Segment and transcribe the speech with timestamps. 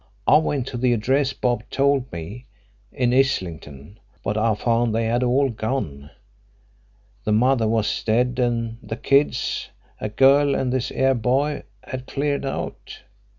[0.25, 2.47] I went to the address Bob told me,
[2.91, 6.09] in Islington, but I found they had all gone.
[7.23, 9.69] The mother was dead and the kids
[9.99, 12.97] a girl and this here boy had cleared out.